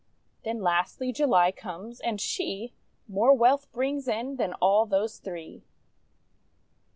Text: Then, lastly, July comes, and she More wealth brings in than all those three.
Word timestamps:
Then, 0.43 0.63
lastly, 0.63 1.11
July 1.11 1.51
comes, 1.51 1.99
and 1.99 2.19
she 2.19 2.73
More 3.07 3.35
wealth 3.35 3.71
brings 3.71 4.07
in 4.07 4.37
than 4.37 4.53
all 4.53 4.87
those 4.87 5.19
three. 5.19 5.61